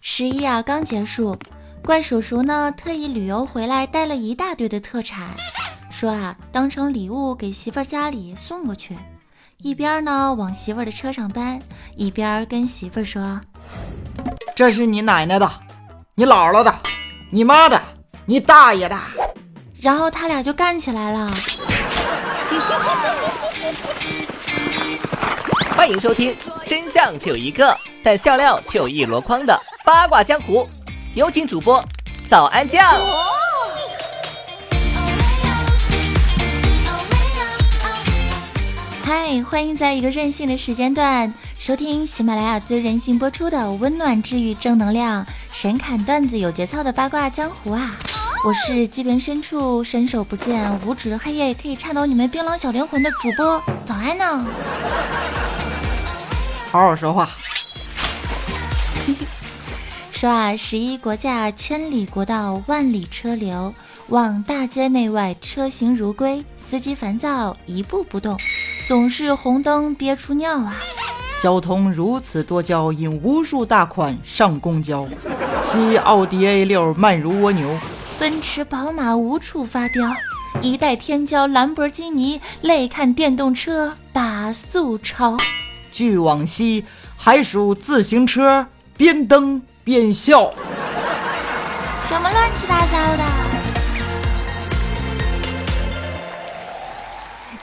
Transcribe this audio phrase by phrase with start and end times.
[0.00, 1.36] 十一啊刚结束，
[1.84, 5.28] 怪叔叔呢特意旅游回来带了一大堆的特产，
[5.90, 8.96] 说啊当成礼物给媳妇儿家里送过去。
[9.58, 11.60] 一边呢往媳妇儿的车上搬，
[11.96, 13.40] 一边跟媳妇儿说
[14.56, 15.48] ：“这是你奶奶的，
[16.14, 16.74] 你姥姥的，
[17.30, 17.80] 你妈的，
[18.26, 18.98] 你大爷的。”
[19.80, 21.30] 然后他俩就干起来了。
[25.76, 26.36] 欢迎收听，
[26.66, 27.74] 真相只有一个，
[28.04, 29.58] 但笑料却有一箩筐的
[29.92, 30.66] 八卦江湖。
[31.14, 31.84] 有请主播
[32.26, 32.82] 早安酱。
[39.04, 47.90] 嗨，欢迎在一个任性的时间段收听喜马拉雅最任性播出的温暖治愈正能量神侃段子有节操的八卦江湖啊！
[48.46, 54.46] 我是即便深处伸手不见五指的黑夜，也可以颤抖你们冰冷小灵魂的主播早安呢。
[56.70, 57.28] 好好说话。
[60.22, 63.74] 说啊，十一国驾，千里国道，万里车流，
[64.06, 68.38] 望大街内外车行如归，司机烦躁，一步不动。
[68.86, 70.76] 总是红灯憋出尿啊！
[71.42, 75.08] 交通如此多娇，引无数大款上公交。
[75.60, 77.76] 西奥迪 A 六慢如蜗牛，
[78.20, 80.08] 奔驰宝马无处发飙。
[80.60, 85.36] 一代天骄兰博基尼泪看电动车把速超。
[85.90, 86.84] 据往昔，
[87.16, 88.64] 还属自行车
[88.96, 90.52] 边蹬边笑。
[92.08, 93.24] 什么乱七八糟的！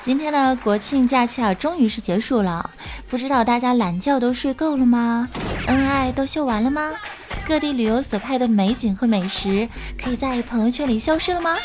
[0.02, 2.70] 今天的国庆假期啊，终于是结束了。
[3.08, 5.30] 不知道大家懒觉都睡够了吗？
[5.67, 6.92] 恩爱都秀完了吗？
[7.47, 9.67] 各地旅游所拍的美景和美食，
[10.02, 11.56] 可以在朋友圈里消失了吗？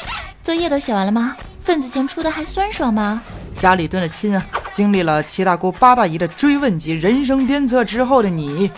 [0.42, 1.36] 作业都写完了吗？
[1.60, 3.22] 份子钱出的还酸爽吗？
[3.58, 4.44] 家里蹲的亲啊！
[4.72, 8.70] 经历了七大姑八大姨的追问及人生鞭策之后的你，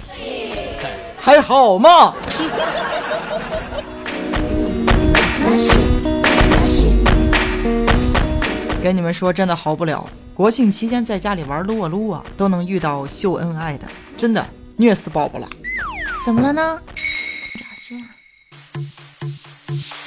[1.27, 2.15] 还好吗？
[8.81, 10.09] 跟你们说，真的好不了。
[10.33, 15.49] 国庆期间在家里玩撸啊撸啊，都能遇到秀恩爱的，真的虐死宝宝了。
[16.25, 16.81] 怎么了呢？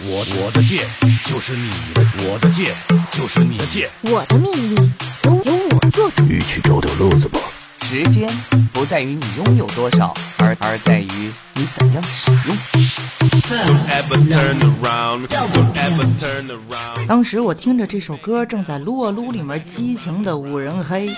[0.01, 0.87] 我我的剑
[1.25, 2.73] 就是你的，我的剑
[3.11, 3.89] 就是你的剑。
[4.03, 4.73] 我的命运
[5.25, 6.23] 由由我做主。
[6.23, 7.41] 你去找点乐子吧。
[7.91, 8.29] 时间
[8.71, 12.55] 不在于你拥有多少，而而在于你怎样使用。
[17.07, 21.09] 当时我听着这首歌，正在撸啊撸里面激情的五人黑。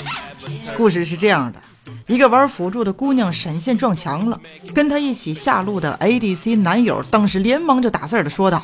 [0.77, 1.61] 故事是这样的：
[2.07, 4.39] 一个玩辅助的姑娘闪现撞墙了，
[4.73, 8.63] 跟她一起下路的 ADC 男友当时连忙就打字的说道：“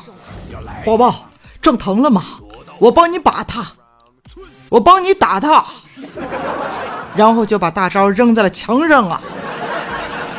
[0.82, 1.28] 宝宝，
[1.60, 2.24] 撞疼了吗？
[2.78, 3.66] 我帮你把他，
[4.70, 5.62] 我帮你打他。”
[7.18, 9.20] 然后就把大招扔在了墙上啊！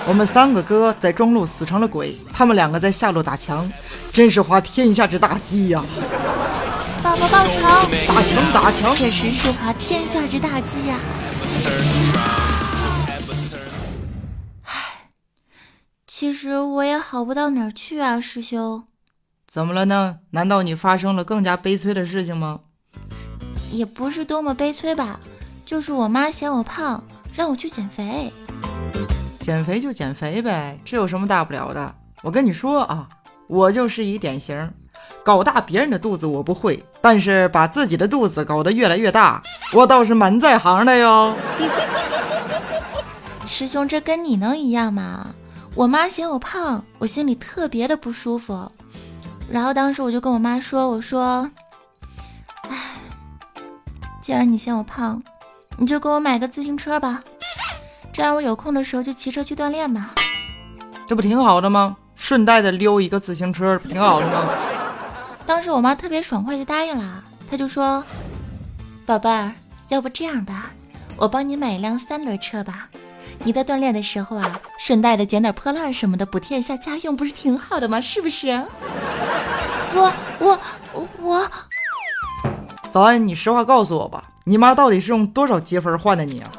[0.08, 3.70] 我们三个哥在中路死成了鬼，他们两个在下路打墙，
[4.14, 5.84] 真是滑天下之大稽呀！
[7.04, 7.68] 宝宝报仇！
[8.08, 10.98] 打墙打墙，确实是滑天下之大稽呀！
[14.64, 15.10] 唉，
[16.08, 18.86] 其实我也好不到哪儿去啊，师兄。
[19.52, 20.20] 怎么了呢？
[20.32, 22.62] 难道你发生了更加悲催的事情吗？
[23.70, 25.20] 也不是多么悲催吧。
[25.70, 27.00] 就是我妈嫌我胖，
[27.36, 28.34] 让我去减肥。
[29.40, 31.94] 减肥就减肥呗，这有什么大不了的？
[32.24, 33.08] 我跟你说啊，
[33.46, 34.74] 我就是一典型，
[35.24, 41.36] 搞大别人的肚子我不会，但是把自己的肚子搞得越来越大，我倒是蛮在行的哟。
[43.46, 45.28] 师兄，这跟你能一样吗？
[45.76, 48.72] 我妈嫌我胖，我心里特别的不舒服。
[49.48, 51.48] 然后当时我就跟我妈说：“我说，
[52.70, 52.76] 哎，
[54.20, 55.22] 既然你嫌我胖。”
[55.82, 57.24] 你就给我买个自行车吧，
[58.12, 60.14] 这样我有空的时候就骑车去锻炼吧。
[61.08, 61.96] 这不挺好的吗？
[62.18, 64.50] 顺带的溜一个自行车，不挺好的吗？
[65.46, 68.04] 当时我妈特别爽快就答应了，她就说
[69.08, 69.54] ：“宝贝儿，
[69.88, 70.70] 要不这样吧，
[71.16, 72.90] 我帮你买一辆三轮车吧，
[73.46, 78.02] 你在锻炼的时候啊，顺带的捡点破烂什么的，补贴一下家用，不是挺好的吗？
[78.02, 78.50] 是不是？”
[79.96, 80.60] 我我
[80.92, 81.52] 我我，
[82.92, 84.29] 早安，你实话告诉我吧。
[84.46, 86.52] 你妈到底是用多少积分换的你啊？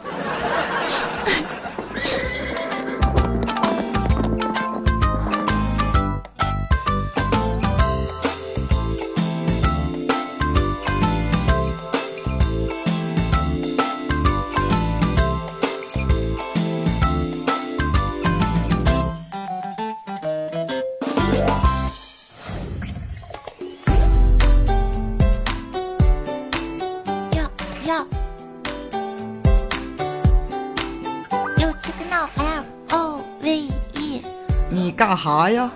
[35.10, 35.68] 干哈呀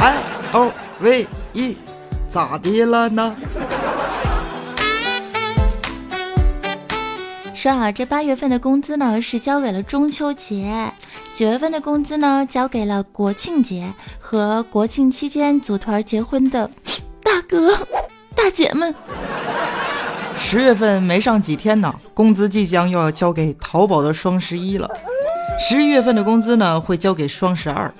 [0.00, 0.16] ？I
[0.52, 1.76] O V E，
[2.30, 3.36] 咋的了呢？
[7.54, 10.90] 说好这八月份的工资呢是交给了中秋节，
[11.34, 16.70] 九月份的工资呢交给了国庆节和国庆期间组团结婚的
[17.22, 17.76] 大哥
[18.34, 18.94] 大姐们。
[20.38, 24.88] 十月份没上几天呢，工资即将又要交给淘宝的双十一了。
[25.60, 27.92] 十一月份的工资呢会交给双十二，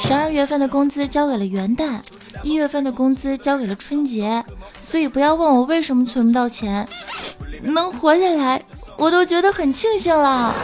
[0.00, 2.00] 十二月份的工资交给了元旦，
[2.42, 4.44] 一月份的工资交给了春节。
[4.80, 6.88] 所以不要问我为什么存不到钱，
[7.62, 8.62] 能活下来。
[8.96, 10.54] 我都觉得很庆幸了，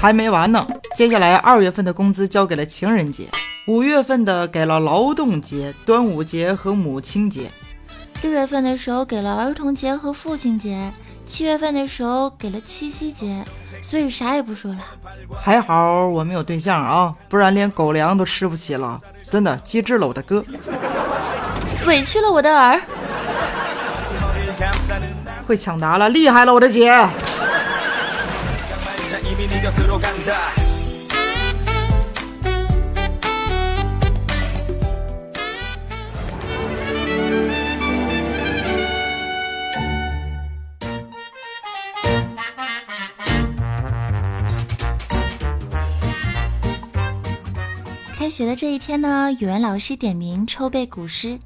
[0.00, 0.66] 还没完呢。
[0.96, 3.28] 接下来二月份的工资交给了情人节，
[3.68, 7.50] 五月份的给了劳动节、端午节和母亲节，
[8.22, 10.92] 六月份的时候给了儿童节和父亲节，
[11.26, 13.44] 七月份的时候给了七夕节，
[13.80, 14.78] 所以啥也不说了。
[15.40, 19.00] 还好我没有对象啊，不然连狗粮都吃不起了。
[19.30, 20.44] 真的机智了我的哥，
[21.86, 22.80] 委屈了我的儿。
[25.46, 26.92] 会抢答了，厉害了，我的姐！
[48.32, 51.38] 学的这一天呢，语文老师点名抽背古诗，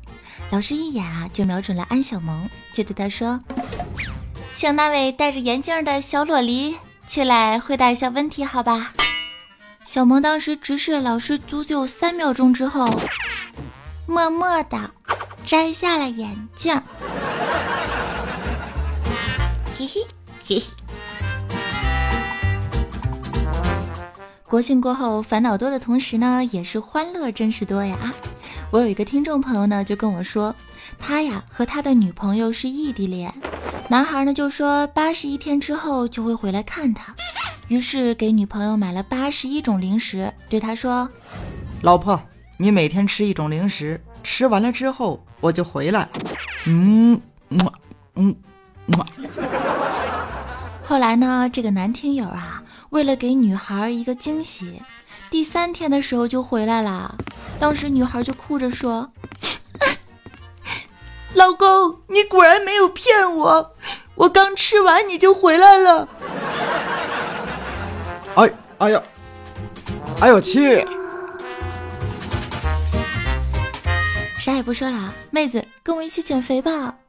[0.51, 3.41] 老师一眼啊就瞄准了安小萌，就对他说。
[4.55, 6.77] 请那位戴着眼镜的小萝莉
[7.09, 8.93] 起来回答一下问题，好吧？
[9.85, 12.89] 小萌当时直视老师足足三秒钟之后，
[14.07, 14.93] 默默的
[15.45, 16.73] 摘下了眼镜。
[19.77, 20.07] 嘿嘿
[20.47, 20.63] 嘿嘿。
[24.49, 28.15] 国庆过后，烦恼多的同时呢，也是欢乐真是多呀！
[28.71, 30.55] 我有一个听众朋友呢，就跟我说，
[31.01, 33.33] 他呀和他的女朋友是异地恋。
[33.89, 37.13] 男孩呢就说八十一天之后就会回来看他，
[37.67, 41.09] 于是给女朋友买了八十一种零食，对他说
[41.83, 42.21] ：“老婆，
[42.57, 46.09] 你每天吃一种零食，吃完了之后我就回来了。”
[46.67, 47.21] 嗯，
[48.15, 48.35] 嗯，
[50.85, 54.83] 后来呢，这个男听友啊，为了给女孩一个惊喜，
[55.31, 57.15] 第三天的时候就回来了。
[57.59, 59.11] 当时女孩就哭着说。
[61.35, 63.75] 老公，你果然没有骗我，
[64.15, 66.09] 我刚吃完你就回来了。
[68.37, 69.03] 哎，哎呀，
[70.21, 70.87] 哎呦去！
[74.41, 76.95] 啥也不说了，妹子，跟我一起减肥吧。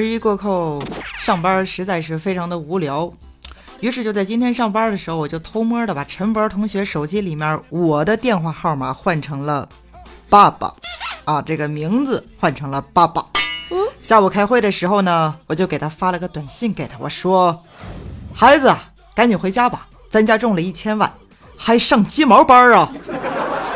[0.00, 0.82] 十一过后，
[1.18, 3.12] 上班实在是非常的无聊，
[3.80, 9.68] 于是就在今天上班的时候，我就偷摸的把陈博同学手机里面我的电话号码换成了
[10.30, 10.72] 爸爸，
[11.26, 13.22] 啊，这个名字换成了爸爸。
[14.00, 17.62] 下午开会的时候呢，我就给他发了个短信给他，我说
[18.32, 18.74] ：“孩子，
[19.14, 21.12] 赶紧回家吧，咱家中了一千万，
[21.58, 22.90] 还上鸡毛班啊！”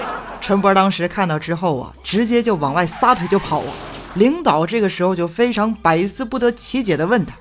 [0.41, 3.75] 陈博当时看到之后啊，直接就往外撒腿就跑啊。
[4.15, 7.35] 领导这个时候就非常百思不得其解的问他：“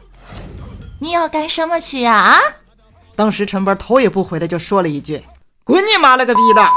[0.99, 2.39] 你要干什么去呀？”啊！
[3.15, 5.21] 当时陈波头也不回的就说了一句
[5.63, 6.67] ：“滚你妈了个逼的！”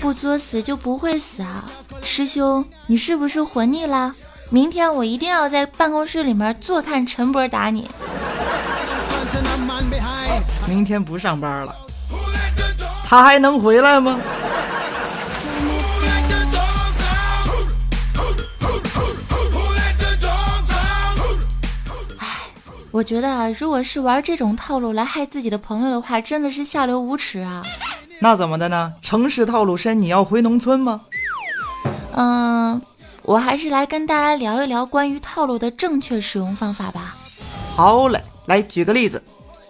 [0.00, 1.64] 不作死就不会死啊！
[2.02, 4.12] 师兄，你是不是活腻了？
[4.48, 7.88] 明天我一定要在办公室里面坐看陈波打你。
[10.66, 11.72] 明天不上班了。
[13.10, 14.20] 他还能回来吗？
[22.18, 22.26] 唉，
[22.92, 27.64] 我觉得啊，如果是玩这种套路来害自己的朋友的话，真的是下流无耻啊！
[28.20, 28.92] 那怎么的呢？
[29.02, 31.00] 城市套路深，你要回农村吗？
[32.14, 32.80] 嗯，
[33.22, 37.12] 我还是来跟大家聊一聊关于套路的正确使用方法吧。
[37.74, 39.20] 好嘞，来举个例子。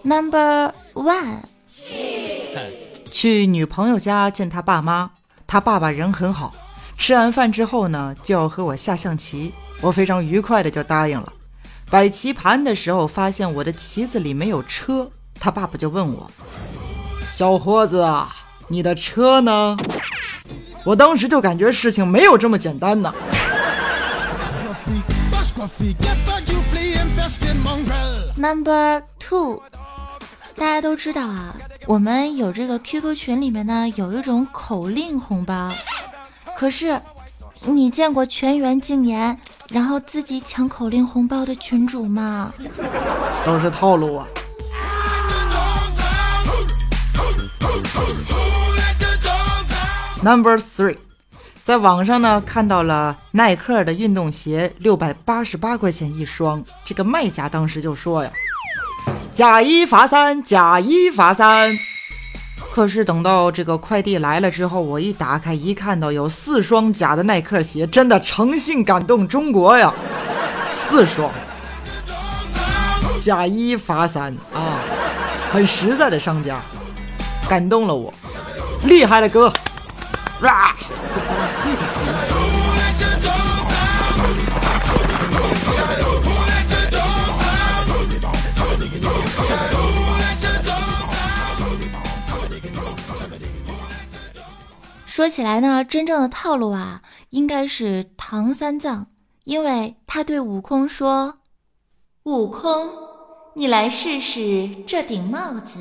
[0.03, 1.39] Number one。
[3.21, 5.11] 去女朋友家见他爸妈，
[5.45, 6.55] 他爸爸人很好。
[6.97, 11.31] 吃完饭之后呢，就要和我下象棋，我非常愉快的就答应了。
[11.91, 16.31] 摆棋盘的时候，发现我的棋子里没有车，他爸爸就问我
[17.29, 18.35] ：“小伙子啊，
[18.69, 19.77] 你的车呢？”
[20.83, 23.13] 我当时就感觉事情没有这么简单呢。
[28.35, 29.61] Number two，
[30.55, 31.55] 大家都知道啊，
[31.87, 35.69] 我们有这个 QQ 群里面呢有一种口令红包，
[36.55, 37.01] 可是
[37.65, 39.37] 你见过全员禁言，
[39.71, 42.53] 然后自己抢口令红包的群主吗？
[43.45, 44.27] 都是套路啊。
[50.23, 50.97] Number three，
[51.65, 56.63] 在网上呢看到了耐克的运动鞋，六百八十八块钱一双。
[56.85, 58.31] 这个卖家当时就说呀
[59.33, 61.71] ：“假一罚三，假一罚三。”
[62.73, 69.93] 可是等到这个快递来了之后，我一打开一看到有四双假的耐克鞋，真的诚信感动中国呀！
[70.71, 71.29] 四双，
[73.19, 74.79] 假一罚三啊，
[75.51, 76.61] 很实在的商家，
[77.49, 78.13] 感动了我，
[78.83, 79.51] 厉害了哥！
[80.41, 80.73] 哇，
[95.21, 99.05] 说起来呢，真正的套路啊，应该是唐三藏，
[99.43, 101.35] 因为他对悟空说
[102.25, 102.89] ：“悟空，
[103.53, 105.77] 你来试试这顶帽子。”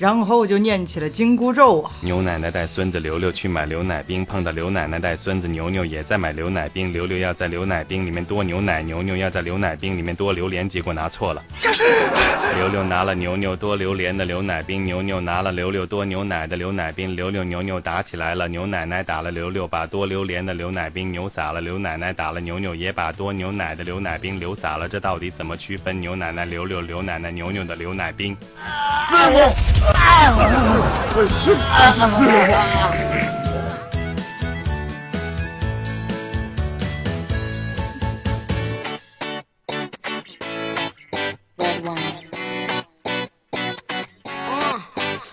[0.00, 1.90] 然后就念起了紧箍咒啊！
[2.02, 6.90] 牛奶奶带孙子刘刘去买牛奶冰，碰到刘奶奶带孙子牛牛也在买牛奶冰。
[6.90, 11.42] 刘刘要在牛奶冰里面多牛奶，牛牛要在牛奶冰里面多榴莲，结果拿错了。
[12.56, 17.14] 刘刘拿了牛牛多榴莲的牛奶冰，牛牛拿了刘刘多牛奶的牛奶冰。
[17.14, 21.60] 刘刘牛牛打起来了，牛奶奶打了刘刘，把多榴莲的牛奶冰牛洒了。
[21.60, 24.88] 刘奶奶打了牛牛，也把多牛奶的牛奶冰流洒了。
[24.88, 28.34] 这到底怎么区分牛奶奶刘刘、刘奶奶牛牛的牛奶冰
[29.94, 30.56] ？Uh,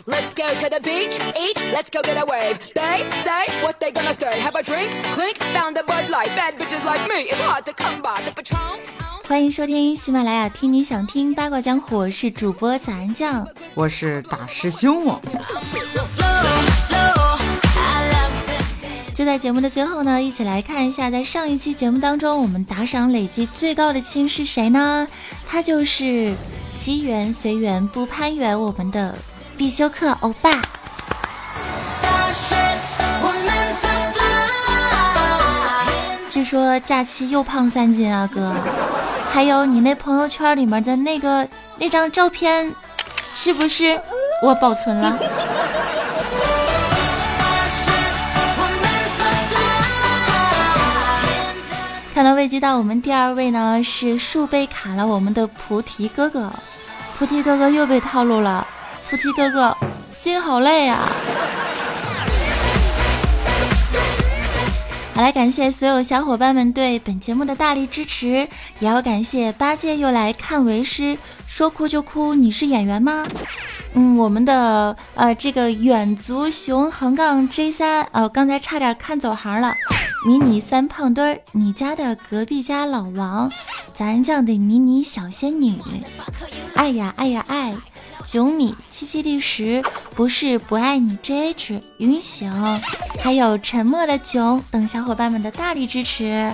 [0.08, 2.60] Let's go to the beach, each, let's go get a wave.
[2.76, 4.40] They say what they gonna say.
[4.40, 6.28] Have a drink, clink, found a Bud Light.
[6.30, 8.22] Bad bitches like me, it's hard to come by.
[8.26, 8.80] The Patron.
[9.28, 13.46] 欢迎收听喜马拉雅，听你想听八卦江湖，我是主播早安酱。
[13.74, 15.20] 我是大师兄哦！
[19.14, 25.06] 就在节目的最后呢，一起来看一下，在上一期节目当中，我们打赏累计最高的亲是谁呢？
[25.46, 26.34] 他就是
[26.70, 29.14] 惜缘随缘不攀缘，我们的
[29.58, 30.62] 必修课欧巴。
[36.30, 38.54] 据说假期又胖三斤啊，哥！
[39.32, 42.74] 还有你那朋友圈里面的那个那张照片，
[43.36, 44.00] 是不是
[44.42, 45.18] 我保存了？
[52.14, 56.52] 看到未知道我们第二位呢是树被砍了，我们的菩提哥哥，
[57.16, 58.66] 菩提哥哥又被套路了，
[59.08, 59.78] 菩提哥哥
[60.12, 61.08] 心好累啊！
[65.18, 68.48] 好来，感谢所有小伙伴们对本节目的大力支持，
[68.80, 73.26] 也要感谢八戒又来看为师，说哭就哭，你是演员吗？
[73.96, 79.74] 嗯，我们的呃这个远足熊横杠 J 三，呃，刚才差点看走行了。
[80.28, 83.52] 迷你三胖墩儿，你家的隔壁家老王，
[83.96, 85.82] 咱酱的迷你小仙女，
[86.76, 87.76] 爱呀爱呀爱，
[88.28, 89.82] 九米七七第十，
[90.14, 92.52] 不是不爱你 JH 云醒，
[93.24, 96.52] 还有沉默的囧等小伙伴们的大力支持。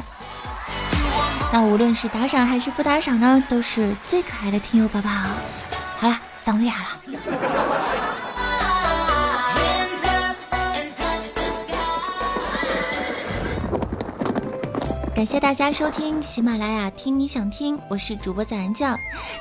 [1.52, 5.10] 那无论是打赏还是不打赏呢，都是最可爱的听友宝宝。
[5.98, 6.90] 好了，嗓子哑了。
[15.16, 18.96] 感谢大家收听喜马拉雅听你想听，我是主播早安酱，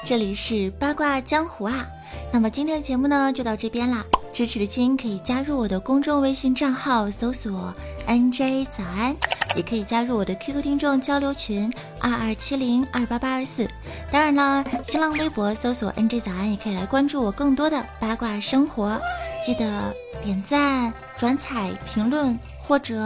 [0.06, 1.86] 这里是八卦江湖啊。
[2.32, 7.74] 那么今天的节目呢就到这边啦，支持的亲可以加入我的公众微信账号，搜索
[8.08, 9.14] NJ 早安，
[9.54, 11.70] 也可以加入我的 QQ 听众交流群
[12.00, 13.68] 二二七零二八八二四。
[14.10, 18.98] 当然了，新浪微博搜索 NJ 早安，也可以来关注我更多的八卦生活。
[19.44, 22.96] 记得点赞、转采、评论或者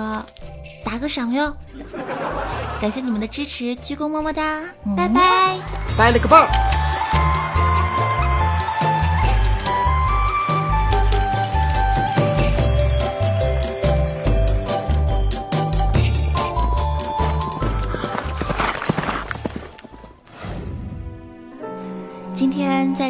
[0.85, 1.53] 打个赏哟。
[2.81, 4.63] 感谢你们的支持，鞠躬么么哒，
[4.97, 5.59] 拜拜。
[5.99, 6.47] 拜了个棒！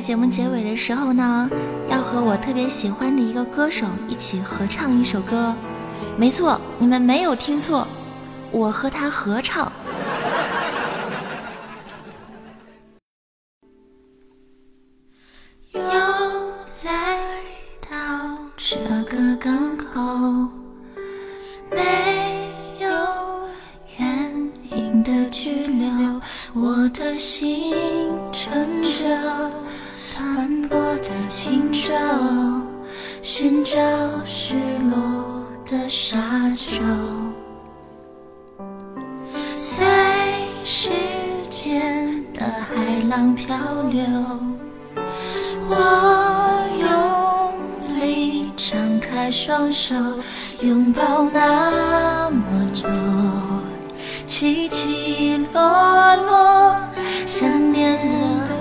[0.07, 1.51] 节目结尾的时候呢，
[1.89, 5.53] 要和我特别喜欢的一个歌手一起合唱一首歌。
[6.17, 7.85] 没错，你们没有听错，
[8.53, 9.73] 我和他合唱。
[25.05, 26.21] 的拘留，
[26.53, 27.75] 我的心
[28.33, 29.66] 沉着。
[31.29, 31.95] 寻找，
[33.23, 33.79] 寻找
[34.25, 34.55] 失
[34.91, 36.17] 落的沙
[36.57, 36.83] 洲。
[39.55, 39.85] 随
[40.65, 40.91] 时
[41.51, 43.57] 间的海浪漂
[43.91, 44.03] 流，
[45.69, 45.75] 我
[46.81, 49.95] 用力张开双手，
[50.61, 52.89] 拥抱那么多
[54.27, 56.77] 起起落落，
[57.27, 57.99] 想念
[58.49, 58.56] 的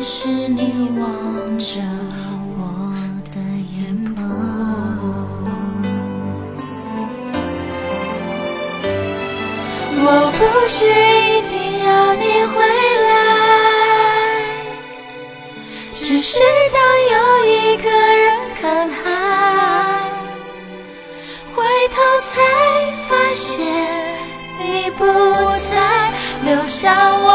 [0.00, 1.82] 是你望着
[2.56, 2.60] 我
[3.32, 3.36] 的
[3.74, 3.76] 眼
[4.14, 4.18] 眸。
[10.00, 10.06] 我
[10.38, 10.88] 不是一
[11.42, 11.52] 定
[11.84, 12.24] 要你
[12.54, 12.56] 回
[13.08, 13.10] 来，
[15.92, 16.38] 只是
[16.72, 16.78] 当
[17.12, 18.26] 有一个人
[18.60, 19.02] 看海，
[21.54, 21.56] 回
[21.88, 22.30] 头才
[23.08, 23.46] 发现
[24.60, 25.04] 你不
[25.50, 25.76] 在，
[26.44, 26.86] 留下
[27.18, 27.27] 我